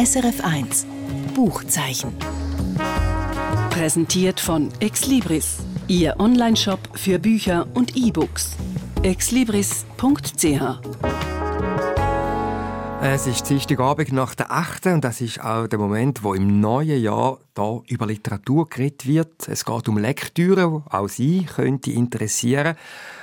[0.00, 0.86] SRF1
[1.34, 2.14] Buchzeichen.
[3.68, 8.56] Präsentiert von Exlibris, Ihr Onlineshop für Bücher und E-Books.
[9.02, 10.80] exlibris.ch
[13.02, 14.86] es ist Dienstagabend nach der 8.
[14.86, 19.48] und das ist auch der Moment, wo im neuen Jahr da über Literatur geredet wird.
[19.48, 22.76] Es geht um Lektüre, die auch Sie könnte interessieren.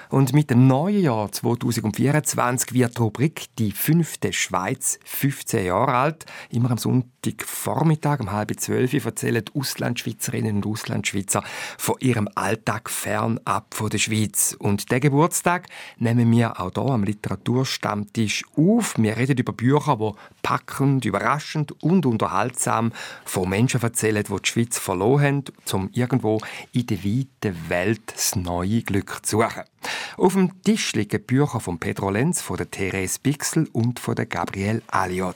[0.10, 6.26] Und mit dem neuen Jahr 2024 wird die Rubrik «Die fünfte Schweiz» 15 Jahre alt.
[6.50, 11.44] Immer am Sonntagvormittag um halb zwölf erzählen Auslandschweizerinnen und Auslandschweizer
[11.78, 14.56] von ihrem Alltag fernab von der Schweiz.
[14.58, 18.98] Und den Geburtstag nehmen wir auch hier am Literaturstammtisch auf.
[18.98, 22.94] Wir reden über Bücher, die packend, überraschend und unterhaltsam
[23.26, 26.40] von Menschen erzählen, die die Schweiz verloren haben, um irgendwo
[26.72, 29.64] in der weiten Welt das neue Glück zu suchen.
[30.18, 34.26] Auf dem Tisch liegen Bücher von Pedro Lenz, von der Therese Bixel und von der
[34.26, 35.36] Gabrielle Alliot.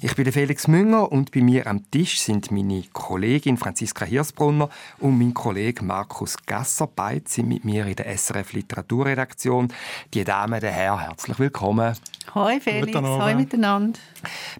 [0.00, 4.68] Ich bin der Felix Münger und bei mir am Tisch sind meine Kollegin Franziska Hirsbrunner
[4.98, 6.86] und mein Kollege Markus Gasser.
[6.86, 9.72] Beide sind mit mir in der SRF Literaturredaktion.
[10.14, 11.96] Die Damen, der Herr, herzlich willkommen.
[12.34, 13.98] Hoi Felix, hoi miteinander.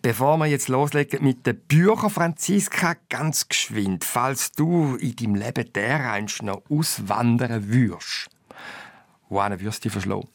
[0.02, 5.72] Bevor wir jetzt loslegen mit den Büchern, Franziska, ganz geschwind, falls du in deinem Leben
[5.72, 8.28] dereinst noch auswandern würdest,
[9.60, 10.28] würdest du dich verschlagen?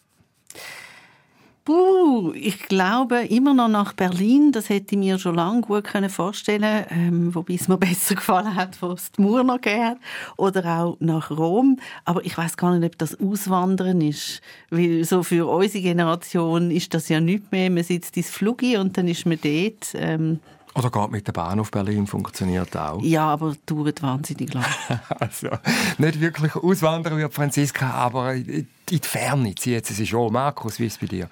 [1.68, 4.54] Puh, ich glaube immer noch nach Berlin.
[4.54, 8.82] Das hätte ich mir schon lange gut vorstellen ähm, wobei es mir besser gefallen hat,
[8.82, 9.98] wo es die Mauer noch hat.
[10.38, 11.78] Oder auch nach Rom.
[12.06, 14.40] Aber ich weiß gar nicht, ob das Auswandern ist.
[14.70, 17.70] Weil so für unsere Generation ist das ja nicht mehr.
[17.70, 19.94] Man sitzt ins Flugi und dann ist man dort.
[19.94, 20.40] Ähm,
[20.78, 23.02] oder geht mit der Bahn auf Berlin, funktioniert auch.
[23.02, 24.66] Ja, aber dauert wahnsinnig lang.
[25.20, 25.50] also,
[25.98, 30.32] nicht wirklich auswandern wie Franziska, aber in die Ferne zieht sie sich schon.
[30.32, 31.30] Markus, wie ist es bei dir?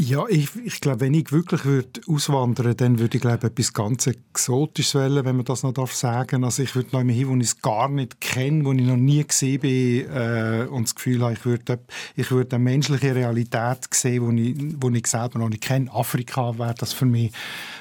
[0.00, 4.06] Ja, ich, ich glaube, wenn ich wirklich würde auswandern dann würde ich glaube etwas ganz
[4.06, 6.44] Exotisches wählen, wenn man das noch darf sagen.
[6.44, 8.96] Also ich würde noch immer hin, wo ich es gar nicht kenne, wo ich noch
[8.96, 11.80] nie gesehen bin äh, und das Gefühl habe, ich würde,
[12.14, 15.92] ich würde eine menschliche Realität sehen, wo ich, wo ich selber noch nicht kenne.
[15.92, 17.32] Afrika wäre das für mich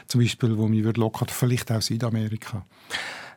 [0.08, 2.66] zum Beispiel, wo mich würde locker, vielleicht auch Südamerika.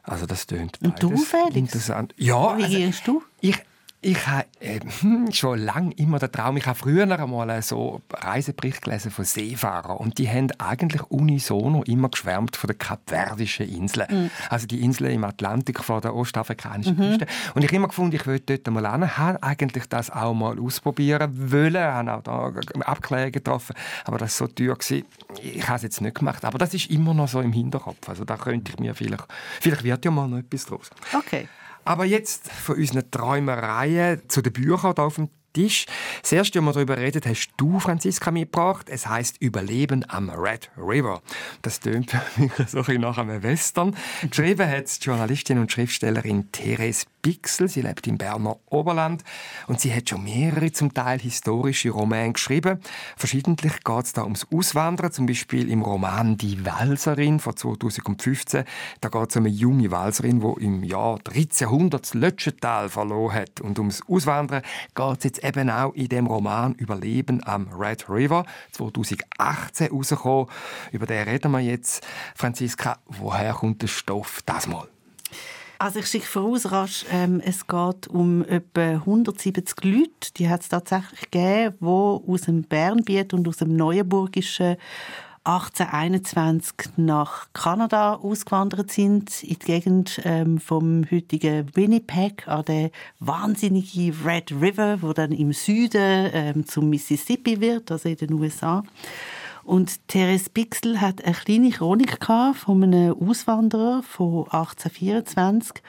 [0.03, 1.55] Also das tönt Und du, Felix?
[1.55, 2.15] Interessant.
[2.17, 3.23] Ja, Wie also, gehst du?
[3.43, 3.59] Ich,
[4.03, 4.81] ich habe äh,
[5.33, 10.19] schon lange immer den Traum, ich habe früher einmal so Reisebericht gelesen von Seefahrern und
[10.19, 14.07] die haben eigentlich unisono immer geschwärmt von den kapverdischen Inseln.
[14.11, 14.31] Mhm.
[14.49, 17.11] Also die Inseln im Atlantik vor der ostafrikanischen mhm.
[17.11, 17.27] Küste.
[17.55, 20.59] Und ich habe immer gefunden, ich wollte dort mal hin, habe eigentlich das auch mal
[20.59, 23.75] ausprobieren wollen, habe auch da Abklärungen getroffen,
[24.05, 24.77] aber das war so teuer.
[24.77, 25.05] Gewesen.
[25.43, 28.09] Ich habe es jetzt nicht gemacht, aber das ist immer noch so im Hinterkopf.
[28.09, 29.27] Also da könnte ich mir vielleicht,
[29.61, 30.91] vielleicht wird ja mal noch etwas draus.
[31.13, 31.49] Okay.
[31.85, 35.87] Aber jetzt von unseren Träumereien zu den Büchern hier auf dem Tisch.
[36.23, 38.89] Das erste, was wir darüber reden, hast du, Franziska, mitgebracht.
[38.89, 41.23] Es heißt Überleben am Red River.
[41.63, 42.11] Das tönt
[42.67, 43.97] so ein bisschen nach einem Western.
[44.29, 47.69] Geschrieben hat die Journalistin und Schriftstellerin Therese Bixel.
[47.69, 49.25] Sie lebt im Berner Oberland
[49.67, 52.81] und sie hat schon mehrere zum Teil historische Romane geschrieben.
[53.17, 58.65] Verschiedentlich geht es da ums Auswandern, zum Beispiel im Roman Die Walserin von 2015.
[59.01, 63.61] Da geht es um eine junge Walserin, die im Jahr 1300 das Lötschental verloren hat.
[63.61, 64.63] Und ums Auswandern
[64.95, 70.47] geht es jetzt eben auch in dem Roman Überleben am Red River 2018 rausgekommen.
[70.93, 72.07] Über den reden wir jetzt.
[72.35, 74.89] Franziska, woher kommt der Stoff das mal?
[75.79, 80.69] Also ich schicke voraus rasch, ähm, es geht um etwa 170 Leute, die hat es
[80.69, 84.77] tatsächlich gegeben, die aus dem Bernbiet und aus dem Neuenburgischen
[85.45, 92.91] 1821 nach Kanada ausgewandert sind, in die Gegend ähm, vom heutigen Winnipeg, an den
[93.21, 98.83] wahnsinnigen Red River, wo dann im Süden ähm, zum Mississippi wird, also in den USA.
[99.65, 102.19] Und Therese Bixel hat eine kleine Chronik
[102.55, 105.83] von einem Auswanderer von 1824.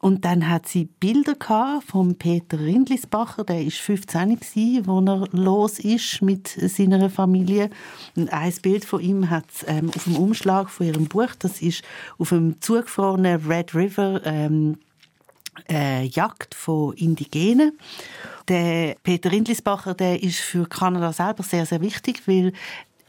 [0.00, 1.34] Und dann hat sie Bilder
[1.86, 7.70] von Peter Rindlisbacher, der ist 15 gsi, wo er los ist mit seiner Familie.
[8.16, 11.34] Und ein Bild von ihm hat ähm, auf dem Umschlag von ihrem Buch.
[11.38, 11.82] Das ist
[12.18, 14.78] auf dem zugefrorenen Red River ähm,
[15.68, 17.78] äh, Jagd von Indigenen.
[18.48, 22.52] Der Peter Rindlisbacher, der ist für Kanada selber sehr, sehr wichtig, weil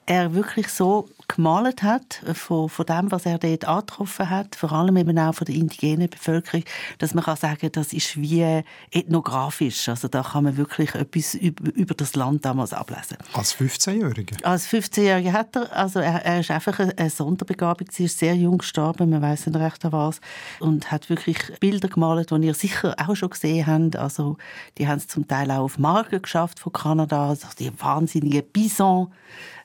[0.05, 4.97] er wirklich so gemalt hat von, von dem, was er dort angetroffen hat, vor allem
[4.97, 6.63] eben auch von der indigenen Bevölkerung,
[6.97, 9.87] dass man kann sagen, das ist wie ethnografisch.
[9.89, 13.17] Also da kann man wirklich etwas über, das Land damals ablesen.
[13.33, 14.43] Als 15-Jähriger?
[14.43, 18.35] Als 15-Jähriger hat er, also er, er ist einfach eine, eine Sonderbegabung, sie ist sehr
[18.35, 20.19] jung gestorben, man weiß nicht recht an was,
[20.59, 23.95] und hat wirklich Bilder gemalt, die ihr sicher auch schon gesehen habt.
[23.95, 24.37] Also
[24.77, 29.11] die haben es zum Teil auch auf Marken geschafft von Kanada, also die wahnsinnigen Bison,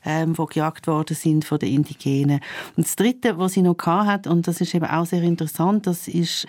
[0.08, 2.40] ähm, wo gejagt worden sind von den Indigenen.
[2.76, 6.08] Und das Dritte, was sie noch hat und das ist eben auch sehr interessant, das
[6.08, 6.46] ist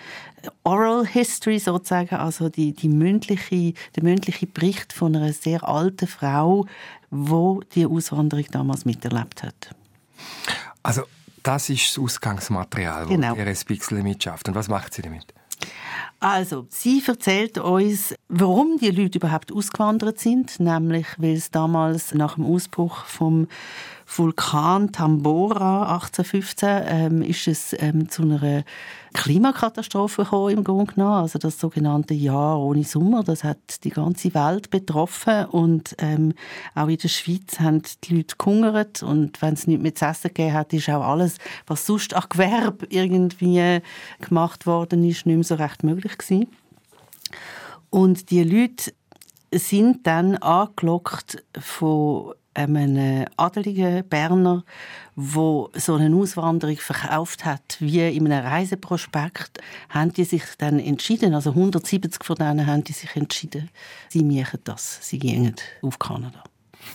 [0.64, 6.66] Oral History sozusagen, also die, die mündliche, der mündliche Bericht von einer sehr alten Frau,
[7.10, 9.74] wo die Auswanderung damals miterlebt hat.
[10.82, 11.02] Also
[11.42, 13.34] das ist das Ausgangsmaterial, genau.
[13.34, 14.48] das Iris Bixler mitschafft.
[14.48, 15.34] Und was macht sie damit?
[16.22, 22.34] Also, sie erzählt uns, warum die Leute überhaupt ausgewandert sind, nämlich weil es damals nach
[22.34, 23.48] dem Ausbruch vom
[24.12, 28.64] Vulkan Tambora 1815 ähm, ist es ähm, zu einer
[29.14, 31.22] Klimakatastrophe gekommen, im Grunde genommen.
[31.22, 36.34] Also das sogenannte Jahr ohne Sommer, das hat die ganze Welt betroffen und ähm,
[36.74, 40.28] auch in der Schweiz haben die Leute gehungert und wenn es nichts mehr zu essen
[40.28, 41.36] gegeben hat, ist auch alles,
[41.68, 43.80] was sonst an Gewerbe irgendwie
[44.20, 46.48] gemacht worden ist, nicht mehr so recht möglich gewesen.
[47.90, 48.92] Und die Leute
[49.52, 54.64] sind dann angelockt von einem adeligen Berner,
[55.16, 61.34] wo so eine Auswanderung verkauft hat, wie in einem Reiseprospekt, haben die sich dann entschieden,
[61.34, 63.70] also 170 von denen haben die sich entschieden,
[64.08, 66.42] sie machen das, sie gehen auf Kanada.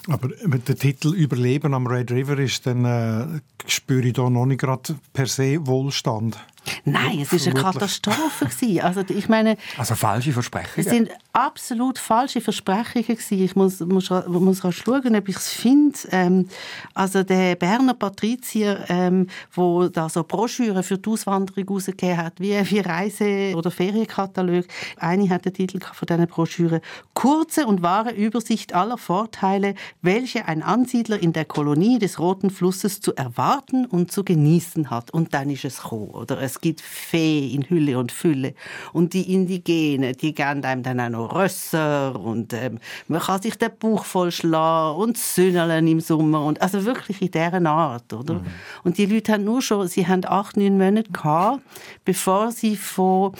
[0.08, 4.46] Aber mit dem Titel Überleben am Red River ist dann äh, spüre ich da noch
[4.46, 6.38] nicht gerade per se Wohlstand.
[6.86, 8.48] Nein, es war eine Katastrophe.
[8.82, 10.88] Also, ich meine, also falsche Versprechungen?
[10.88, 13.16] Es sind absolut falsche Versprechungen.
[13.18, 13.44] Gewesen.
[13.44, 15.98] Ich muss, muss, muss schauen, ob ich es finde.
[16.12, 16.48] Ähm,
[16.94, 22.54] also der Berner Patrizier, ähm, wo da so Broschüren für die Auswanderung herausgegeben hat, wie,
[22.70, 24.66] wie Reise- oder Ferienkatalog.
[24.98, 26.82] Eine hat den Titel von diesen Broschüren
[27.14, 33.02] «Kurze und wahre Übersicht aller Vorteile, welche ein Ansiedler in der Kolonie des Roten Flusses
[33.02, 35.12] zu erwarten und zu genießen hat».
[35.12, 36.10] Und dann ist es gekommen.
[36.10, 38.54] Oder es gibt Fee in Hülle und Fülle.
[38.94, 43.56] Und die Indigenen, die geben einem dann auch noch Rösser und ähm, man kann sich
[43.56, 46.44] den Bauch vollschlagen und Sünneln im Sommer.
[46.46, 48.14] Und, also wirklich in dieser Art.
[48.14, 48.36] Oder?
[48.36, 48.46] Mhm.
[48.84, 51.62] Und die Leute haben nur schon, sie haben acht, neun Monate gehabt,
[52.04, 53.34] bevor sie von,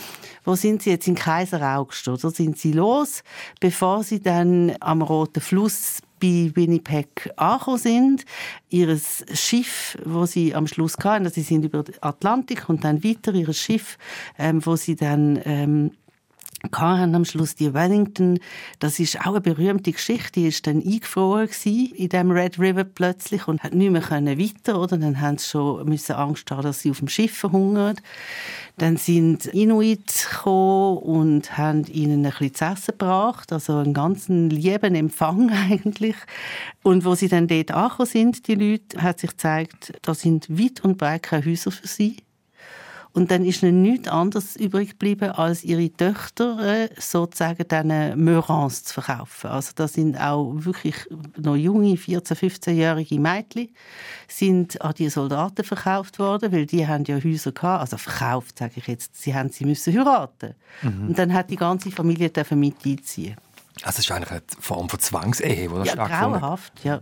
[0.44, 2.30] wo sind sie jetzt, in Kaiseraugst, oder?
[2.32, 3.24] Sind sie los,
[3.60, 8.26] bevor sie dann am Roten Fluss bei Winnipeg angekommen sind.
[8.70, 9.00] Ihr
[9.34, 13.34] Schiff, wo sie am Schluss hatten, also sie sind über den Atlantik und dann weiter,
[13.34, 13.98] ihr Schiff,
[14.38, 15.92] ähm, wo sie dann ähm,
[16.72, 18.40] hatten am Schluss die Wellington.
[18.80, 20.40] Das ist auch eine berühmte Geschichte.
[20.40, 24.98] Die ist dann eingefroren in dem Red River plötzlich und hat nicht mehr weiter, oder?
[24.98, 28.02] Dann haben sie schon müssen Angst haben, dass sie auf dem Schiff verhungert.
[28.78, 34.50] Dann sind Inuit gekommen und haben ihnen ein bisschen zu essen gebracht, also einen ganzen
[34.50, 36.16] lieben Empfang eigentlich.
[36.84, 40.84] Und wo sie dann dort angekommen sind, die Leute, hat sich gezeigt, da sind weit
[40.84, 42.18] und breit keine Häuser für sie.
[43.16, 48.84] Und dann ist ihnen nichts anderes übrig geblieben, als ihre Töchter äh, sozusagen dann Meurans
[48.84, 49.52] zu verkaufen.
[49.52, 50.96] Also das sind auch wirklich
[51.38, 53.70] noch junge, 14-, 15-jährige Mädchen,
[54.28, 58.74] sind an die Soldaten verkauft worden, weil die haben ja Häuser gehabt, also verkauft, sage
[58.76, 60.54] ich jetzt, sie haben sie müssen heiraten.
[60.82, 61.08] Mhm.
[61.08, 63.38] Und dann hat die ganze Familie mit einziehen.
[63.84, 66.20] Also es ist eigentlich eine Form von Zwangsehe, die da ja, stattfindet.
[66.20, 67.02] grauenhaft, ja.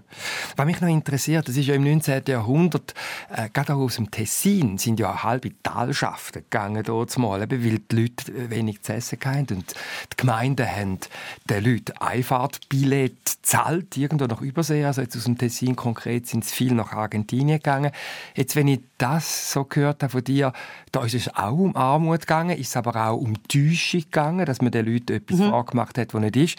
[0.56, 2.24] Was mich noch interessiert, das ist ja im 19.
[2.28, 2.96] Jahrhundert,
[3.30, 7.80] äh, gerade auch aus dem Tessin, sind ja halbe Talschaften gegangen dort mal, weil die
[7.92, 9.58] Leute wenig zu essen hatten.
[9.58, 9.76] Und
[10.12, 11.00] die Gemeinden haben
[11.48, 14.84] den Leuten Einfahrtbillett gezahlt, irgendwo nach Übersee.
[14.84, 17.92] Also jetzt aus dem Tessin konkret sind es viel nach Argentinien gegangen.
[18.36, 20.54] Jetzt, wenn ich das so gehört habe von dir,
[20.92, 24.62] da ist es auch um Armut gegangen, ist es aber auch um Täuschung gegangen, dass
[24.62, 25.50] man den Leuten etwas mhm.
[25.50, 26.58] vorgemacht hat, was nicht ist.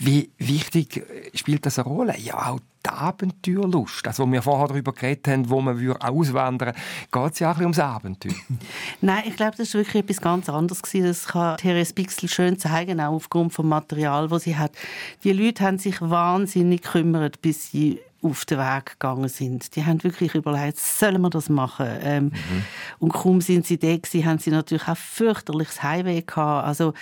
[0.00, 2.16] Wie wichtig spielt das eine Rolle?
[2.18, 4.06] Ja, auch die Abenteuerlust.
[4.06, 7.58] Das, was wir vorher darüber geredet haben, wo man auswandern würde, geht es ja auch
[7.58, 8.32] ums Abenteuer.
[9.00, 10.82] Nein, ich glaube, das war wirklich etwas ganz anderes.
[10.82, 14.72] Das kann Therese Bixel schön zeigen, auch aufgrund des Material, das sie hat.
[15.24, 19.76] Die Leute haben sich wahnsinnig gekümmert, bis sie auf den Weg gegangen sind.
[19.76, 21.86] Die haben wirklich überlegt, sollen wir das machen?
[22.02, 22.64] Ähm, mhm.
[22.98, 26.66] Und kaum sind sie da gewesen, haben sie natürlich auch fürchterliches Highway gehabt.
[26.66, 26.94] Also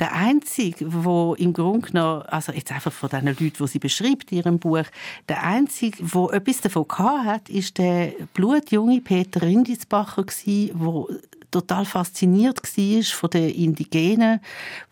[0.00, 4.32] der Einzige, wo im Grunde genommen, also jetzt einfach von den Leuten, die sie beschreibt
[4.32, 4.84] in ihrem Buch,
[5.28, 11.08] der Einzige, wo etwas davon gehabt hat, ist der blutjunge Peter Rindisbacher gewesen, wo
[11.54, 14.40] total fasziniert war von den Indigenen,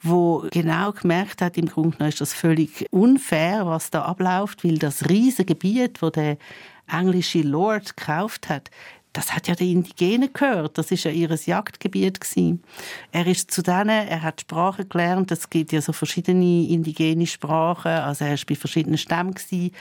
[0.00, 5.08] wo genau gemerkt hat, im Grunde ist das völlig unfair, was da abläuft, weil das
[5.08, 6.36] riesige Gebiet, wo der
[6.86, 8.70] englische Lord gekauft hat,
[9.12, 10.78] das hat ja den Indigenen gehört.
[10.78, 12.62] Das ist ja ihr Jagdgebiet gewesen.
[13.10, 15.30] Er ist zu denen, er hat Sprachen gelernt.
[15.30, 17.90] Es gibt ja so verschiedene indigene Sprachen.
[17.90, 19.72] Also er ist bei verschiedenen Stämmen gewesen.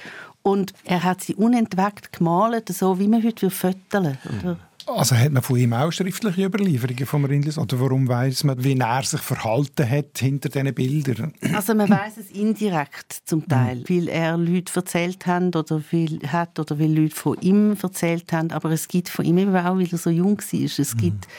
[0.44, 4.58] Und er hat sie unentwegt gemalt, so wie man heute fotografieren würde.
[4.98, 7.58] Also hat man von ihm auch schriftliche Überlieferungen vom Rindlis?
[7.58, 11.34] Oder warum weiß man, wie er sich verhalten hat hinter diesen Bildern?
[11.54, 13.90] Also man weiß es indirekt zum Teil, mhm.
[13.90, 18.52] weil er Leute erzählt hat oder weil, hat oder weil Leute von ihm erzählt haben.
[18.52, 21.32] Aber es gibt von ihm eben auch, weil er so jung war, es gibt mhm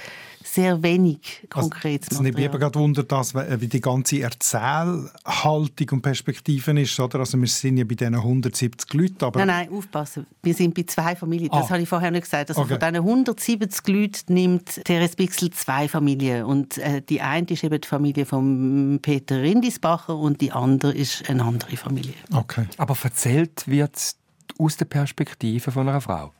[0.52, 2.00] sehr wenig also, Material.
[2.10, 7.00] Es nimmt gerade dass, wie die ganze Erzählhaltung und Perspektiven ist.
[7.00, 7.20] Oder?
[7.20, 9.24] Also wir sind ja bei diesen 170 Leuten.
[9.24, 10.26] Aber nein, nein, aufpassen.
[10.42, 11.48] Wir sind bei zwei Familien.
[11.50, 11.70] Das ah.
[11.70, 12.50] habe ich vorher nicht gesagt.
[12.50, 12.78] Also okay.
[12.78, 16.44] Von diesen 170 Leuten nimmt Therese Bixel zwei Familien.
[16.44, 21.30] Und äh, die eine ist eben die Familie von Peter Rindisbacher und die andere ist
[21.30, 22.14] eine andere Familie.
[22.30, 22.66] Okay.
[22.76, 24.18] Aber erzählt wird es
[24.58, 26.32] aus der Perspektive von einer Frau?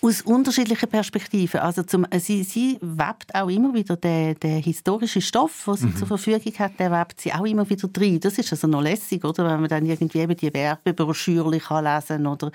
[0.00, 1.60] Aus unterschiedlichen Perspektiven.
[1.60, 5.86] Also zum, äh, sie, sie webt auch immer wieder den, den historischen Stoff, den sie
[5.86, 5.96] mhm.
[5.96, 8.20] zur Verfügung hat, der webt sie auch immer wieder drin.
[8.20, 9.44] Das ist also noch lässig, oder?
[9.44, 12.50] wenn man dann irgendwie eben die Werbebroschüre lesen kann oder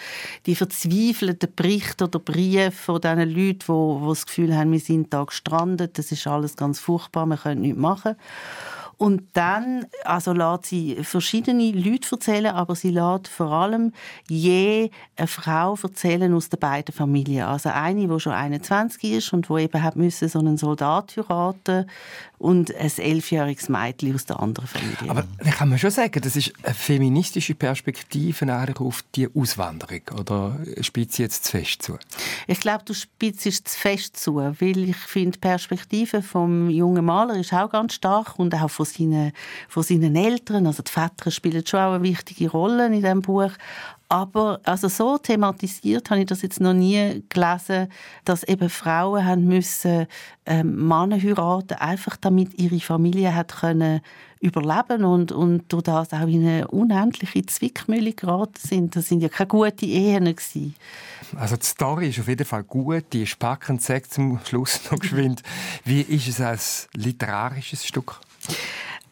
[0.46, 5.14] die verzweifelten Berichte oder Briefe von diesen Leuten, die, die das Gefühl haben, wir sind
[5.14, 8.16] da gestrandet, das ist alles ganz furchtbar, wir können nichts machen.
[9.00, 13.94] Und dann also lässt sie verschiedene Leute erzählen, aber sie lässt vor allem
[14.28, 17.46] je eine Frau erzählen aus den beiden Familien.
[17.46, 21.86] Also eine, die schon 21 ist und die eben hat müssen so einen Soldat heiraten
[22.40, 25.10] und ein elfjähriges Mädchen aus der anderen Familie.
[25.10, 28.46] Aber da kann man schon sagen, das ist eine feministische Perspektive
[28.80, 30.02] auf die Auswanderung.
[30.18, 31.98] Oder spitzt sie jetzt zu fest zu?
[32.48, 37.36] Ich glaube, du spitzt zu fest zu, weil ich finde, die Perspektive vom jungen Maler
[37.36, 39.32] ist auch ganz stark und auch von seinen,
[39.68, 40.68] von seinen Eltern.
[40.68, 43.52] Also die Väter spielen schon auch eine wichtige Rolle in diesem Buch.
[44.12, 47.90] Aber also so thematisiert habe ich das jetzt noch nie gelesen,
[48.26, 50.08] dass eben Frauen haben müssen
[50.48, 54.02] ähm, Männer heiraten, einfach damit ihre Familie hat können
[54.40, 58.96] überleben und, und durch das auch in eine unendliche Zwickmühle geraten sind.
[58.96, 60.76] Das sind ja keine guten Ehen gewesen.
[61.36, 64.98] Also die Story ist auf jeden Fall gut, die ist packend, sagt zum Schluss noch
[65.00, 65.44] geschwind.
[65.84, 68.22] Wie ist es als literarisches Stück?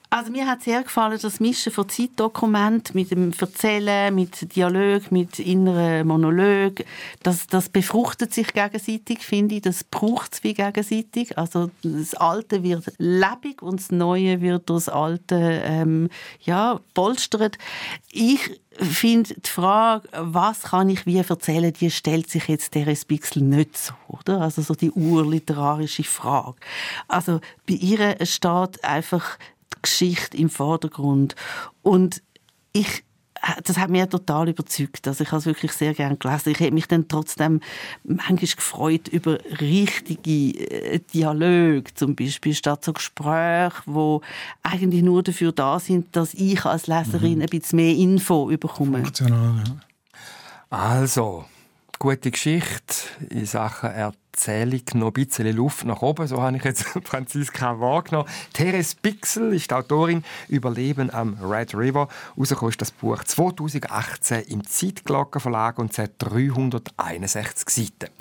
[0.10, 5.38] Also mir hat sehr gefallen, das Mischen von Zeitdokument mit dem Erzählen, mit Dialog, mit
[5.38, 6.86] inneren Monolog.
[7.24, 9.63] Das, das befruchtet sich gegenseitig, finde ich.
[9.63, 11.38] Das braucht es wie gegenseitig.
[11.38, 17.58] Also das Alte wird lebendig und das Neue wird durch das Alte ähm, ja, polstert.
[18.10, 23.41] Ich finde die Frage, was kann ich wie erzählen, die stellt sich jetzt der Bixel
[23.41, 24.41] nicht so, oder?
[24.41, 26.55] Also so die urliterarische Frage.
[27.07, 29.38] Also bei ihr steht einfach
[29.81, 31.36] Geschichte im Vordergrund.
[31.81, 32.22] Und
[32.74, 33.03] ich
[33.63, 35.08] das hat mich total überzeugt.
[35.08, 36.50] Also ich habe es wirklich sehr gerne gelesen.
[36.50, 37.62] Ich habe mich dann trotzdem
[38.03, 44.22] manchmal gefreut über richtige äh, Dialoge, zum Beispiel statt so Gespräche, wo
[44.63, 47.41] eigentlich nur dafür da sind, dass ich als Leserin mhm.
[47.41, 49.00] ein bisschen mehr Info bekomme.
[49.00, 49.75] Funktional, ja.
[50.70, 51.46] Also,
[52.00, 52.96] gute Geschichte
[53.30, 56.27] in Sachen Erzählung noch ein bisschen Luft nach oben.
[56.27, 58.30] So habe ich jetzt Franziska wahrgenommen.
[58.54, 62.08] Therese Pixel ist die Autorin «Überleben am Red River».
[62.38, 68.13] Rausgekommen ist das Buch 2018 im Zeitglocken Verlag und hat 361 Seiten.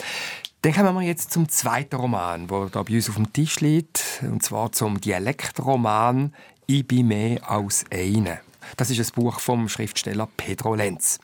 [0.62, 4.22] Dann kommen wir jetzt zum zweiten Roman, der da bei uns auf dem Tisch liegt.
[4.22, 6.34] Und zwar zum Dialektroman
[6.66, 8.45] «Ich bin mehr als eine».
[8.76, 11.18] Das ist ein Buch vom Schriftsteller Pedro Lenz.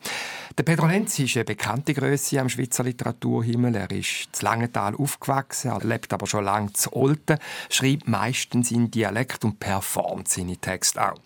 [0.58, 3.74] Der Pedro Lenz ist eine bekannte Größe am Schweizer Literaturhimmel.
[3.74, 7.38] Er ist zu Langenthal aufgewachsen, er lebt aber schon lange zu Olten,
[7.70, 11.18] schreibt meistens in Dialekt und performt seine Texte auch.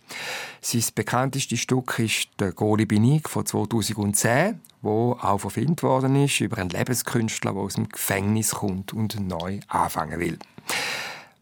[0.61, 6.59] Sein bekanntestes Stück ist «Der Goli Binig» von 2010, wo auch verfilmt worden ist über
[6.59, 10.39] einen Lebenskünstler, der aus dem Gefängnis kommt und neu anfangen will.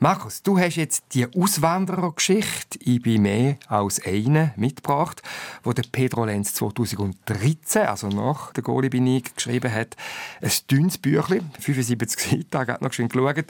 [0.00, 5.22] Markus, du hast jetzt die Auswanderergeschichte «Ich bin mehr als eine» mitgebracht,
[5.62, 9.96] wo der Pedro Lenz 2013, also nach der Goli bin ich, geschrieben hat.
[10.42, 13.46] Ein dünnes Büchlein, 75 Seiten, ich habe noch schön geschaut.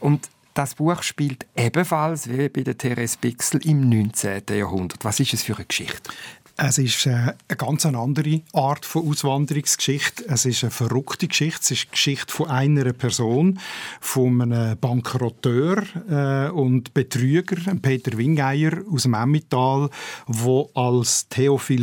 [0.00, 4.42] Und das Buch spielt ebenfalls wie bei der Therese Bixel im 19.
[4.50, 5.04] Jahrhundert.
[5.04, 6.10] Was ist es für eine Geschichte?
[6.56, 10.24] Es ist äh, eine ganz andere Art von Auswanderungsgeschichte.
[10.28, 11.60] Es ist eine verrückte Geschichte.
[11.60, 13.58] Es ist die Geschichte von einer Person,
[14.00, 19.90] von einem Bankrotteur äh, und Betrüger, Peter Wingeier aus dem Emmental,
[20.28, 21.26] der als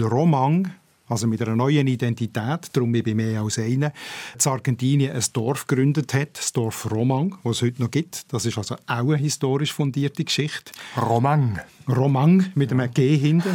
[0.10, 0.72] Romang
[1.12, 3.92] also mit einer neuen Identität, darum bin ich mehr als einer,
[4.34, 8.32] in Argentinien ein Dorf gegründet hat, das Dorf Romang, das es heute noch gibt.
[8.32, 10.72] Das ist also auch eine historisch fundierte Geschichte.
[10.96, 11.60] Romang.
[11.88, 13.50] Romang mit einem G hinten.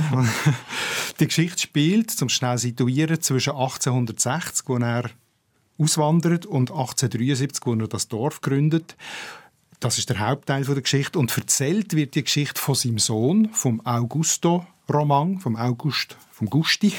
[1.20, 5.10] Die Geschichte spielt, zum schnell situieren, zwischen 1860, wo er
[5.78, 8.96] auswandert, und 1873, wo er das Dorf gründet.
[9.80, 11.18] Das ist der Hauptteil der Geschichte.
[11.18, 16.92] Und erzählt wird die Geschichte von seinem Sohn, vom Augusto Roman vom August vom Gusti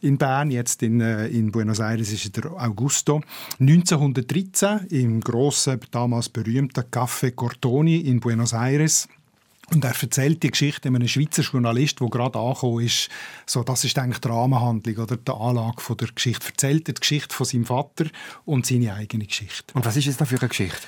[0.00, 3.20] in Bern, jetzt in, äh, in Buenos Aires ist der Augusto.
[3.60, 9.08] 1913 im grossen, damals berühmten Café Cortoni in Buenos Aires.
[9.72, 13.08] Und er erzählt die Geschichte einem Schweizer Journalist, der gerade angekommen ist.
[13.46, 16.46] So, das ist eigentlich die Rahmenhandlung oder die Anlage von der Geschichte.
[16.48, 18.06] Erzählt die Geschichte von seinem Vater
[18.44, 19.74] und seine eigene Geschichte.
[19.74, 20.78] Und was ist es da für eine Geschichte?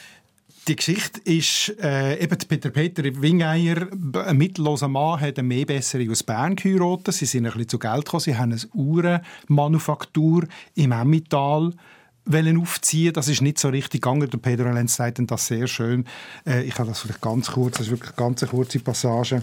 [0.68, 3.88] Die Geschichte ist, äh, eben Peter Peter Wingeier,
[4.26, 7.14] ein mittelloser Mann, hat eine Mähbessere aus Bern geheiratet.
[7.14, 8.20] Sie sind ein bisschen zu Geld gekommen.
[8.20, 11.72] Sie haben eine Uhrenmanufaktur im Emmental
[12.32, 13.12] aufziehen.
[13.12, 14.28] Das ist nicht so richtig gegangen.
[14.28, 16.04] Der Pedro Lenz sagt das sehr schön.
[16.46, 19.42] Äh, ich habe das vielleicht ganz kurz, das ist wirklich eine ganz kurze Passage,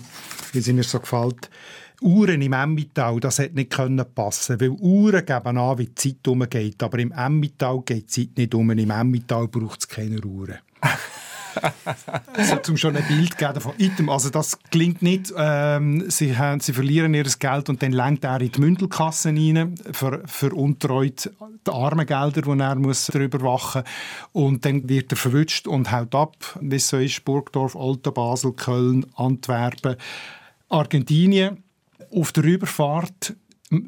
[0.53, 1.49] wie es mir so gefällt.
[2.01, 6.27] Uhren im Emmittal, das hätte nicht können passen, weil Uhren geben an, wie die Zeit
[6.27, 8.69] umgeht, aber im Emmittal geht die Zeit nicht um.
[8.69, 10.55] Im Emmittal braucht es keine Uhren
[12.33, 14.09] also, zum schon ein Bild geben von Item.
[14.09, 15.33] Also das klingt nicht.
[15.37, 19.75] Ähm, sie, haben, sie verlieren ihr Geld und dann lenkt er in die Mündelkasse rein,
[19.91, 21.31] ver, veruntreut
[21.65, 23.83] die armen Gelder, die er muss darüber wachen
[24.33, 28.53] Und dann wird er verwünscht und haut ab, wie es so ist, Burgdorf, Olten, Basel,
[28.53, 29.95] Köln, Antwerpen,
[30.69, 31.63] Argentinien.
[32.13, 33.35] Auf der Überfahrt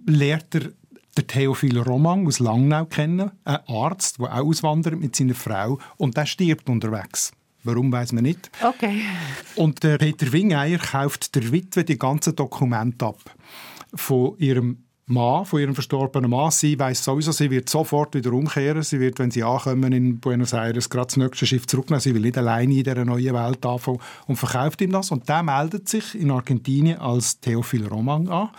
[0.05, 0.71] lehrt er
[1.17, 6.15] der Theophil Romang aus Langnau kennen, ein Arzt, der auch auswandert mit seiner Frau und
[6.15, 7.31] der stirbt unterwegs.
[7.67, 8.49] Warum weiß man nicht.
[8.63, 9.01] Okay.
[9.55, 13.19] Und der Peter Wingeier kauft der Witwe die ganzen Dokumente ab
[13.93, 16.51] von ihrem Mann, von ihrem verstorbenen Mann.
[16.51, 18.83] Sie weiß sowieso, sie wird sofort wieder umkehren.
[18.83, 22.01] Sie wird, wenn sie ankommen in Buenos Aires, gerade das nächste Schiff zurücknehmen.
[22.01, 25.11] Sie will nicht alleine in dieser neuen Welt anfangen und verkauft ihm das.
[25.11, 28.49] Und der meldet sich in Argentinien als Theophil Romang an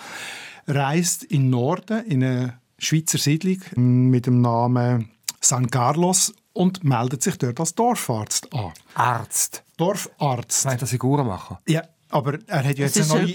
[0.69, 5.11] reist in Norden, in eine Schweizer Siedlung mit dem Namen
[5.41, 8.73] San Carlos und meldet sich dort als Dorfarzt an.
[8.95, 9.63] Arzt?
[9.77, 10.65] Dorfarzt.
[10.65, 11.59] Meint er Figuren machen?
[11.69, 13.35] Ja, aber er hat jetzt eine neue,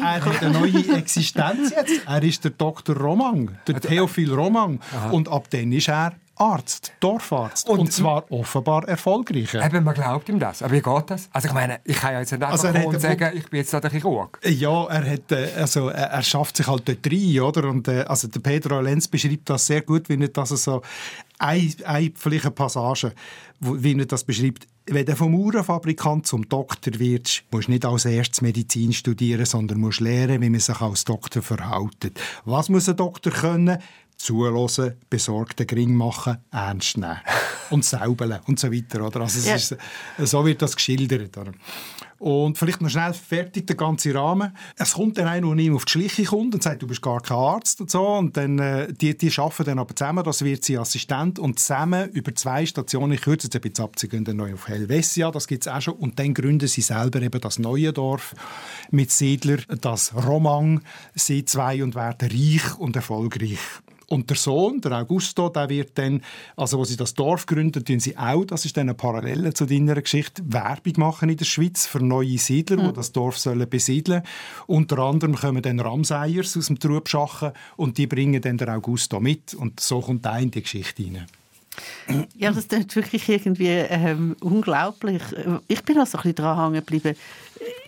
[0.00, 2.00] er hat eine neue Existenz jetzt.
[2.04, 2.96] Er ist der Dr.
[2.96, 4.80] Romang, der Theophil Romang.
[4.92, 5.10] Aha.
[5.10, 7.68] Und ab dann ist er Arzt, Dorfarzt.
[7.68, 9.54] Und, und zwar offenbar erfolgreich.
[9.54, 10.62] Eben, man glaubt ihm das.
[10.62, 11.28] Aber wie geht das?
[11.32, 13.72] Also ich meine, ich kann ja jetzt nicht einfach also und sagen, ich bin jetzt
[13.72, 14.40] da der Chirurg.
[14.44, 17.68] Ja, er, hat, äh, also, er schafft sich halt dort rein, oder?
[17.68, 20.82] Und, äh, also der Pedro Lenz beschreibt das sehr gut, wie er das so
[21.38, 23.12] eine, eine, vielleicht eine Passage,
[23.60, 24.66] wie er das beschreibt.
[24.86, 29.80] Wenn du vom Uhrenfabrikant zum Doktor wirst, musst du nicht als erstes Medizin studieren, sondern
[29.80, 32.20] musst lernen, wie man sich als Doktor verhält.
[32.44, 33.78] Was muss ein Doktor können?
[34.24, 37.18] Zuhören, besorgten Gring machen, ernst nehmen
[37.70, 39.06] und säubeln und so weiter.
[39.06, 39.20] Oder?
[39.20, 39.54] Also ja.
[39.56, 39.76] ist,
[40.18, 41.36] so wird das geschildert.
[41.36, 41.52] Oder?
[42.18, 44.56] Und vielleicht noch schnell fertig der ganze Rahmen.
[44.76, 47.20] Es kommt dann einer, der ihm auf die Schliche kommt und sagt, du bist gar
[47.20, 48.02] kein Arzt und so.
[48.02, 52.08] Und dann, äh, die, die arbeiten dann aber zusammen, das wird sie Assistent und zusammen
[52.12, 55.30] über zwei Stationen, ich kürze jetzt ein bisschen ab, sie gehen dann neu auf Helvetia,
[55.30, 55.94] das gibt es auch schon.
[55.94, 58.34] Und dann gründen sie selber eben das neue Dorf
[58.90, 60.80] mit Siedler, das Romang,
[61.14, 63.58] sie zwei und werden reich und erfolgreich.
[64.08, 66.22] Und der Sohn, der Augusto, der wird dann,
[66.56, 69.66] also wo sie das Dorf gründen, tun sie auch, das ist dann eine Parallele zu
[69.66, 72.88] deiner Geschichte, Werbung machen in der Schweiz für neue Siedler, mhm.
[72.88, 74.22] die das Dorf sollen besiedeln.
[74.66, 79.54] Unter anderem kommen dann Ramseiers aus dem Trubschachen und die bringen dann der Augusto mit
[79.54, 81.26] und so kommt er in die Geschichte hinein.
[82.36, 85.22] Ja, das ist wirklich irgendwie ähm, unglaublich.
[85.68, 87.16] Ich bin auch so ein bisschen dran hängen geblieben.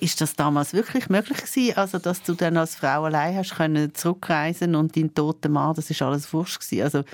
[0.01, 3.94] Ist das damals wirklich möglich gewesen, also dass du dann als Frau allein hast können
[3.94, 6.83] zurückreisen und dein toter Mann, das ist alles wurscht gewesen.
[6.83, 7.05] Also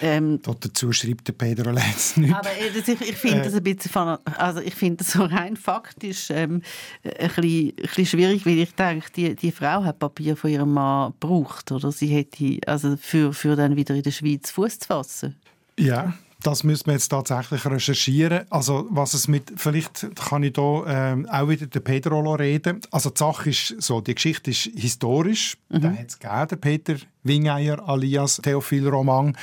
[0.00, 2.34] ähm, dazu schreibt der Pedro Lenz nicht.
[2.34, 5.24] Aber äh, ich, ich finde äh, das ein bisschen, von, also ich finde das so
[5.24, 6.62] rein faktisch ähm,
[7.04, 10.72] ein, bisschen, ein bisschen schwierig, weil ich denke, die, die Frau hat Papier von ihrem
[10.72, 14.86] Mann gebraucht, oder sie hätte also für, für dann wieder in der Schweiz Fuß zu
[14.88, 15.36] fassen.
[15.78, 18.44] Ja, das müssen wir jetzt tatsächlich recherchieren.
[18.50, 22.80] Also was es mit, vielleicht kann ich hier ähm, auch wieder den Pedro reden.
[22.90, 25.56] Also die Sache ist so, die Geschichte ist historisch.
[25.70, 25.80] Mhm.
[25.80, 29.36] Da hat es gegeben, Peter Wingeier alias Theophil Roman.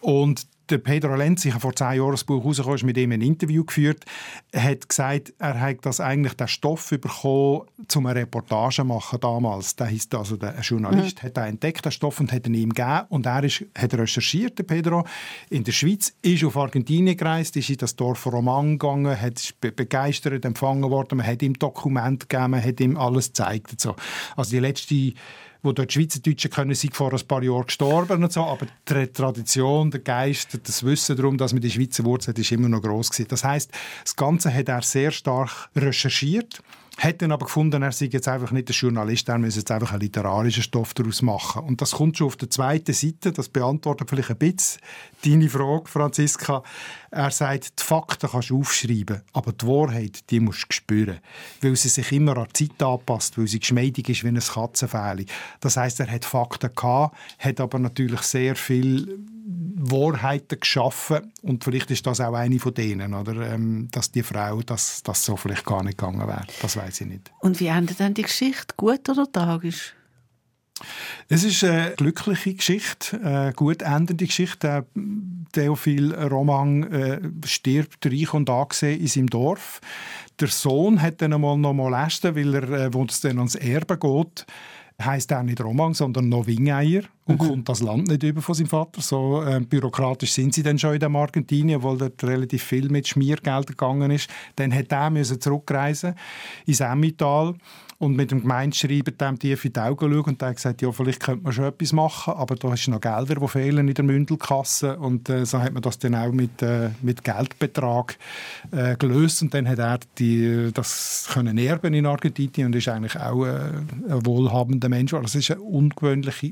[0.00, 3.20] Und der Pedro Lenz, ich habe vor zehn Jahren das Buch rausgekommen, mit ihm ein
[3.20, 4.06] Interview geführt,
[4.56, 9.76] hat gesagt, er hat das eigentlich den Stoff bekommen, um eine Reportage zu machen damals.
[9.76, 11.26] Der heisst also der Journalist mhm.
[11.26, 14.58] hat er entdeckt den Stoff und hat ihn ihm gegeben und er ist, hat recherchiert,
[14.58, 15.06] der Pedro,
[15.50, 20.44] in der Schweiz, ist auf Argentinien gereist, ist in das Dorf Roman gegangen, hat begeistert
[20.46, 23.78] empfangen worden, man hat ihm Dokumente gegeben, man hat ihm alles gezeigt.
[23.78, 23.94] So.
[24.36, 25.12] Also die letzte
[25.62, 29.90] wo dort Schweizerdeutschen können sind vor ein paar Jahren gestorben und so, aber die Tradition,
[29.90, 33.10] der Geist, das Wissen darum, dass man die Schweizer Wurzeln hat, ist immer noch groß
[33.10, 33.28] gewesen.
[33.28, 33.70] Das heißt,
[34.04, 36.62] das Ganze hat er sehr stark recherchiert
[36.98, 39.92] hat dann aber gefunden, er sei jetzt einfach nicht der Journalist, er müsse jetzt einfach
[39.92, 41.64] einen literarischen Stoff daraus machen.
[41.64, 44.80] Und das kommt schon auf der zweiten Seite, das beantwortet vielleicht ein bisschen
[45.24, 46.62] deine Frage, Franziska.
[47.10, 51.18] Er sagt, die Fakten kannst du aufschreiben, aber die Wahrheit, die musst du spüren.
[51.60, 55.26] Weil sie sich immer an die Zeit anpasst, weil sie geschmeidig ist wie ein Katzenfähli.
[55.60, 59.18] Das heißt, er hat Fakten gehabt, hat aber natürlich sehr viel
[59.74, 64.62] Wahrheiten geschaffen und vielleicht ist das auch eine von denen, oder, ähm, dass die Frau
[64.62, 66.46] das, das so vielleicht gar nicht gegangen wäre.
[66.60, 67.30] Das weiß ich nicht.
[67.40, 68.74] Und wie endet dann die Geschichte?
[68.76, 69.94] Gut oder tragisch?
[71.28, 74.86] Es ist eine glückliche Geschichte, eine gut endende Geschichte.
[75.52, 79.80] Theophil Roman äh, stirbt reich und angesehen in seinem Dorf.
[80.40, 83.98] Der Sohn hat dann einmal noch molestet, weil er, äh, wo es dann ans Erbe
[83.98, 84.46] geht,
[85.00, 87.46] heißt er nicht Roman, sondern noch Wingeier und mhm.
[87.46, 89.00] kommt das Land nicht über von seinem Vater.
[89.00, 93.06] So äh, bürokratisch sind sie dann schon in dem Argentinien, weil dort relativ viel mit
[93.08, 94.28] Schmiergeld gegangen ist.
[94.56, 96.14] Dann hat er müssen zurückreisen
[96.66, 97.54] ins Emmental
[98.02, 100.90] und mit dem Gemeindeschreiber dem tief in die Augen schauen und der hat gesagt, ja,
[100.90, 104.04] vielleicht könnte man schon etwas machen, aber da ist noch Gelder, die fehlen in der
[104.04, 108.18] Mündelkasse und äh, so hat man das dann auch mit, äh, mit Geldbetrag
[108.72, 113.16] äh, gelöst und dann hat er die, das können erben in Argentinien und ist eigentlich
[113.20, 113.70] auch äh,
[114.08, 115.12] ein wohlhabender Mensch.
[115.12, 116.50] Es ist eine ungewöhnliche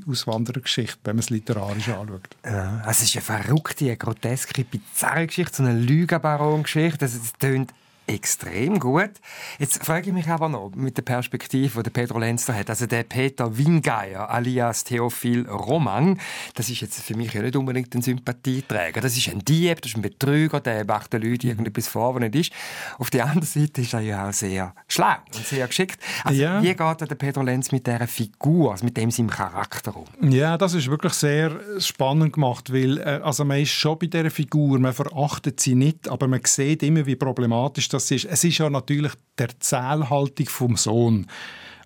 [0.61, 2.21] Auswanderergeschichte, wenn man es literarisch anschaut.
[2.45, 7.05] Ja, es ist eine verrückte, eine groteske, bizarre Geschichte, so eine Lügenbaron-Geschichte.
[7.05, 7.73] Es tönt
[8.11, 9.11] extrem gut.
[9.57, 12.69] Jetzt frage ich mich aber noch mit der Perspektive, die Pedro Lenz da hat.
[12.69, 16.19] Also der Peter Wingeier alias Theophil Roman,
[16.55, 19.01] das ist jetzt für mich ja nicht unbedingt ein Sympathieträger.
[19.01, 22.21] Das ist ein Dieb, das ist ein Betrüger, der macht den Leuten irgendetwas vor, was
[22.21, 22.51] nicht ist.
[22.99, 25.99] Auf der anderen Seite ist er ja auch sehr schlau und sehr geschickt.
[26.23, 26.61] Also ja.
[26.61, 30.31] wie geht der Pedro Lenz mit dieser Figur, also mit dem seinem Charakter um?
[30.31, 34.31] Ja, das ist wirklich sehr spannend gemacht, weil äh, also man ist schon bei dieser
[34.31, 38.25] Figur, man verachtet sie nicht, aber man sieht immer, wie problematisch das ist.
[38.25, 41.27] Es ist ja natürlich der Zählhaltung vom Sohn.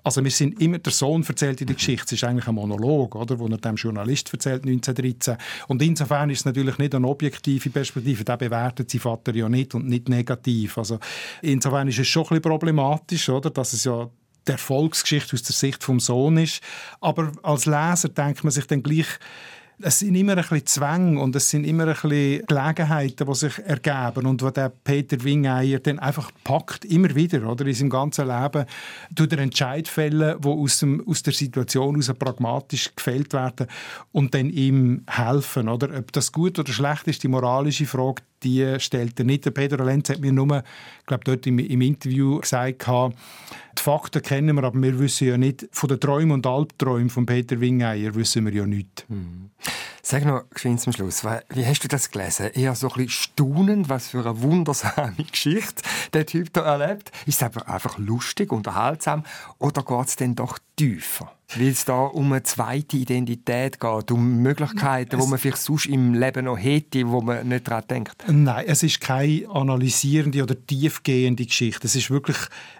[0.05, 3.15] Also wir sind immer, der Sohn erzählt in der Geschichte, es ist eigentlich ein Monolog,
[3.15, 5.35] oder, wo er dem Journalist erzählt 1913.
[5.67, 9.73] Und insofern ist es natürlich nicht eine objektive Perspektive, der bewertet sein Vater ja nicht
[9.73, 10.77] und nicht negativ.
[10.77, 10.99] Also
[11.41, 14.07] insofern ist es schon ein bisschen problematisch, oder, dass es ja
[14.47, 16.61] die Erfolgsgeschichte aus der Sicht vom Sohn ist.
[17.01, 19.07] Aber als Leser denkt man sich dann gleich,
[19.81, 23.59] es sind immer ein bisschen Zwänge und es sind immer ein bisschen Gelegenheiten, die sich
[23.59, 28.27] ergeben und wo der Peter Wingeier dann einfach packt, immer wieder, oder, in seinem ganzen
[28.27, 28.65] Leben,
[29.13, 33.67] tut er Entscheid fällen, die aus, dem, aus der Situation heraus pragmatisch gefällt werden
[34.11, 35.97] und dann ihm helfen, oder.
[35.97, 39.45] Ob das gut oder schlecht ist, die moralische Frage, die stellt er nicht.
[39.45, 40.63] Der Pedro Lenz hat mir nur,
[41.05, 45.67] glaube dort im, im Interview gesagt, die Fakten kennen wir, aber wir wissen ja nicht,
[45.71, 49.05] von den Träumen und Albträumen von Peter Wingeier wissen wir ja nichts.
[49.09, 49.49] Mhm.
[50.07, 52.51] Sag noch geschwind zum Schluss, wie hast du das gelesen?
[52.53, 55.81] Eher so ein bisschen staunend, was für eine wundersame Geschichte
[56.13, 57.11] der Typ da erlebt.
[57.25, 59.23] Ist es aber einfach lustig, unterhaltsam
[59.57, 61.31] oder geht es denn doch tiefer?
[61.55, 66.13] Weil es da um eine zweite Identität geht, um Möglichkeiten, die man vielleicht sonst im
[66.13, 68.25] Leben noch hätte, wo man nicht daran denkt.
[68.27, 71.87] Nein, es ist keine analysierende oder tiefgehende Geschichte.
[71.87, 72.37] Es ist wirklich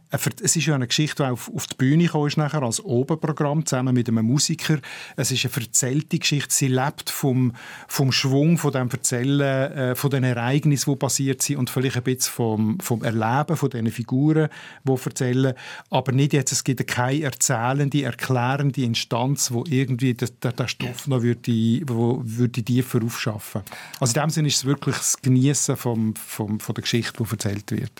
[0.09, 3.65] es ist ja eine Geschichte, die auf, auf die Bühne kam, ist nachher als Oberprogramm
[3.65, 4.77] zusammen mit einem Musiker.
[5.15, 6.53] Es ist eine erzählte Geschichte.
[6.53, 7.53] Sie lebt vom,
[7.87, 12.03] vom Schwung, von dem Erzählen, äh, von den Ereignissen, die passiert sind und vielleicht ein
[12.03, 14.49] bisschen vom, vom Erleben von diesen Figuren,
[14.83, 15.53] die erzählen.
[15.89, 21.81] Aber nicht jetzt, es gibt keine erzählende, erklärende Instanz, wo irgendwie der, Stoff noch würde,
[21.87, 23.61] wo, würde tiefer aufschaffen.
[23.99, 27.29] Also in dem Sinne ist es wirklich das Genießen vom, vom, von der Geschichte, die
[27.29, 27.91] erzählt wird.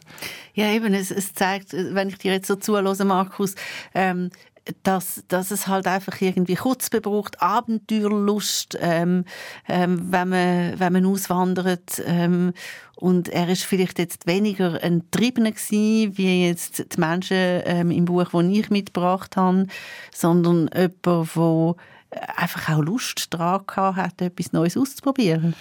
[0.54, 3.55] Ja, eben, es, es zeigt, wenn ich dir jetzt so zuhöre, Markus,
[3.93, 4.29] ähm,
[4.84, 9.25] dass, dass es halt einfach irgendwie Kutzbe braucht, Abenteuerlust, ähm,
[9.67, 12.01] ähm, wenn, man, wenn man auswandert.
[12.05, 12.53] Ähm,
[12.95, 18.05] und er ist vielleicht jetzt weniger ein Triebener gewesen, wie jetzt die Menschen ähm, im
[18.05, 19.67] Buch, das ich mitgebracht habe,
[20.12, 21.75] sondern jemand, der
[22.38, 25.53] einfach auch Lust daran hat, etwas Neues auszuprobieren.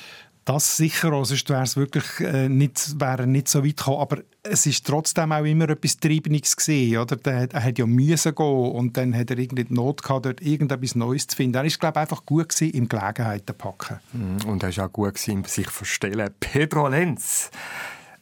[0.45, 4.01] Das sicher, also sonst wäre es wirklich äh, nicht, wäre nicht so weit gekommen.
[4.01, 6.57] Aber es ist trotzdem auch immer etwas Treibendes
[7.25, 10.95] er hat ja müssen gehen und dann hat er irgendwie die Not gehabt, dort irgendetwas
[10.95, 11.57] Neues zu finden.
[11.57, 14.01] Er ist, glaube einfach gut gewesen, im Gelegenheiten packen.
[14.13, 14.51] Mhm.
[14.51, 16.31] Und er ist auch gut gewesen, sich verstellen.
[16.41, 17.51] Pedro Lenz.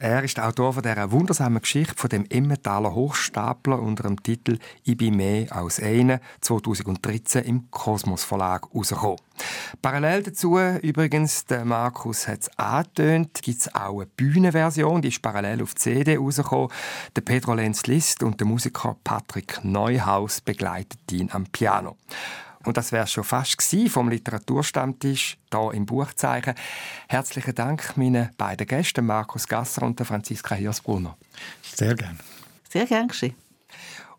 [0.02, 4.58] Er ist der Autor von dieser wundersamen Geschichte von dem Emmentaler Hochstapler unter dem Titel
[4.82, 9.20] «Ich bin mehr als eine» 2013 im Kosmos Verlag herausgekommen.
[9.80, 15.22] Parallel dazu, übrigens, der Markus hat es angetönt, gibt es auch eine Bühnenversion, die ist
[15.22, 16.72] parallel auf CD rausgekommen.
[17.14, 21.96] Der Pedro Lenz List und der Musiker Patrick Neuhaus begleiten ihn am Piano.
[22.64, 26.54] Und das wäre schon fast vom Literaturstammtisch hier im Buchzeichen.
[27.08, 31.16] Herzlichen Dank meinen beiden Gästen, Markus Gasser und Franziska Hirsbrunner.
[31.62, 32.18] Sehr gern.
[32.68, 33.34] Sehr gern geschehen.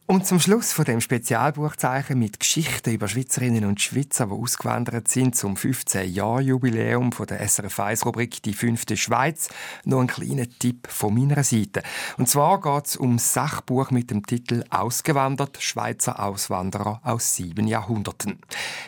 [0.05, 5.33] Und zum Schluss von dem Spezialbuchzeichen mit Geschichten über Schweizerinnen und Schweizer, die ausgewandert sind
[5.33, 9.47] zum 15-Jahr-Jubiläum der SRF 1-Rubrik «Die fünfte Schweiz»
[9.85, 11.83] noch ein kleiner Tipp von meiner Seite.
[12.17, 18.39] Und zwar geht es um Sachbuch mit dem Titel «Ausgewandert– Schweizer Auswanderer aus sieben Jahrhunderten».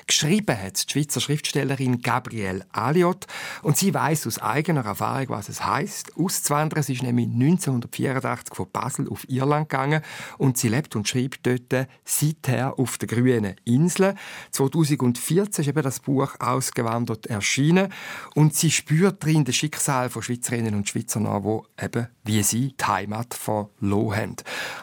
[0.07, 3.25] Geschrieben hat die Schweizer Schriftstellerin Gabrielle Aliot
[3.61, 6.17] und sie weiß aus eigener Erfahrung, was es heißt.
[6.17, 6.83] Auszuwandern.
[6.83, 10.01] Sie ist nämlich 1984 von Basel auf Irland gegangen
[10.37, 14.15] und sie lebt und und schreibt dort seither auf der grünen Insel.
[14.51, 17.89] 2014 ist eben das Buch «Ausgewandert» erschienen
[18.33, 22.75] und sie spürt darin das Schicksal von Schweizerinnen und Schweizern nach, die eben, wie sie,
[22.79, 24.35] die Heimat verloren haben.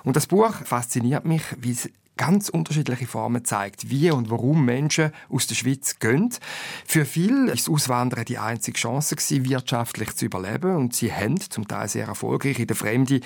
[0.04, 1.90] Und das Buch fasziniert mich, wie es
[2.22, 6.32] ganz unterschiedliche Formen zeigt, wie und warum Menschen aus der Schweiz gehen.
[6.86, 11.66] Für viele ist Auswandern die einzige Chance gewesen, wirtschaftlich zu überleben und sie haben zum
[11.66, 13.18] Teil sehr erfolgreich in der Fremde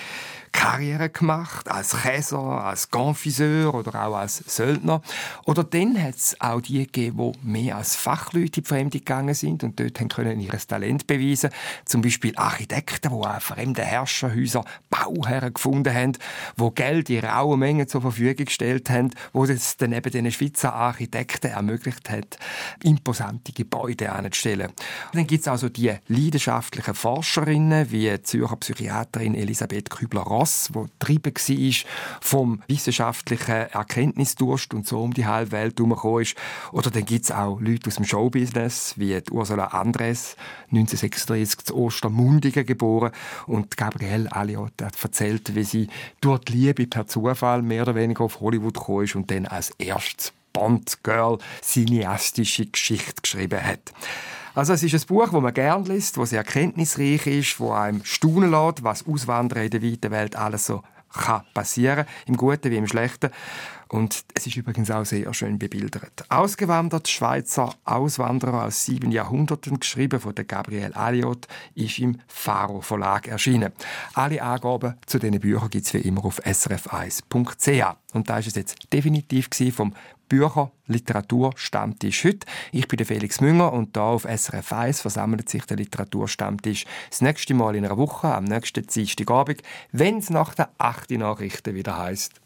[0.52, 5.02] Karriere gemacht, als Käser, als Confiseur oder auch als Söldner.
[5.44, 9.35] Oder dann hat es auch die gegeben, die mehr als Fachleute in die Fremde gegangen
[9.35, 11.50] sind und dort haben können ihr Talent beweisen
[11.85, 16.12] Zum Beispiel Architekten, die auch fremde Herrscherhäuser, Bauherren gefunden haben,
[16.59, 20.75] die Geld in rauen Mengen zur Verfügung gestellt haben, wo es dann eben den Schweizer
[20.75, 22.38] Architekten ermöglicht hat,
[22.83, 24.72] imposante Gebäude anzustellen.
[25.12, 30.83] Dann gibt es also die leidenschaftlichen Forscherinnen, wie die Zürcher Psychiaterin Elisabeth Kübler-Ross, Ross, wo
[30.85, 36.37] getrieben war vom wissenschaftlichen Erkenntnisdurst und so um die halbe Welt herumgekommen ist.
[36.72, 40.37] Oder dann gibt es auch Leute aus dem Showbusiness, wie Ursula Andres,
[40.70, 43.12] 1936 zu Ostermundigen geboren.
[43.46, 45.88] Und Gabrielle Aliot hat erzählt, wie sie
[46.20, 49.70] durch die Liebe per Zufall mehr oder weniger auf Hollywood gekommen ist und dann als
[49.79, 53.92] erstes Bond-Girl cineastische Geschichte geschrieben hat.
[54.55, 58.02] Also es ist ein Buch, das man gerne liest, das sehr erkenntnisreich ist, das einem
[58.05, 62.76] staunen lässt, was Auswandern in der weiten Welt alles so kann passieren, im Guten wie
[62.76, 63.31] im Schlechten.
[63.88, 66.25] Und es ist übrigens auch sehr schön bebildert.
[66.29, 73.29] Ausgewandert Schweizer Auswanderer aus sieben Jahrhunderten, geschrieben von der Gabrielle Aliot, ist im Faro Verlag
[73.29, 73.72] erschienen.
[74.14, 77.96] Alle Angaben zu diesen Büchern gibt es wie immer auf srf1.ch.
[78.12, 79.94] Und da ist es jetzt definitiv vom
[80.29, 82.46] Bücher, Literatur, Stammtisch heute.
[82.72, 87.55] Ich bin Felix Münger und da auf SRF 1 versammelt sich der Literaturstammtisch das nächste
[87.55, 91.12] Mal in einer Woche, am nächsten Dienstagabend, wenn es nach der 8.
[91.12, 92.40] Nachrichten wieder heißt.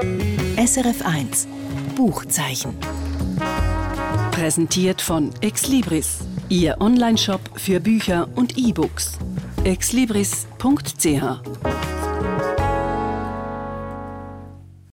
[0.00, 1.46] SRF 1
[1.94, 2.74] Buchzeichen.
[4.30, 9.18] Präsentiert von Exlibris, Ihr Onlineshop für Bücher und E-Books.
[9.64, 11.99] exlibris.ch